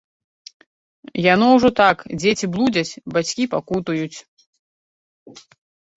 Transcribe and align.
Яно 1.33 1.49
ўжо 1.57 1.69
так, 1.81 1.97
дзеці 2.23 2.45
блудзяць, 2.55 2.99
бацькі 3.19 3.43
пакутуюць. 3.55 4.17